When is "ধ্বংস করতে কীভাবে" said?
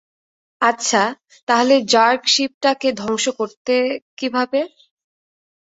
2.93-4.59